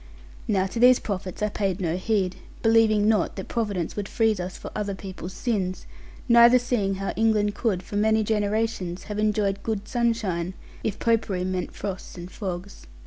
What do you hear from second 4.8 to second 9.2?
people's sins; neither seeing how England could for many generations have